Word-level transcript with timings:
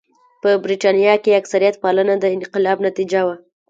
په 0.41 0.49
برېټانیا 0.63 1.13
کې 1.23 1.41
کثرت 1.45 1.75
پالنه 1.83 2.15
د 2.19 2.25
انقلاب 2.37 2.77
نتیجه 2.87 3.21
وه. 3.27 3.35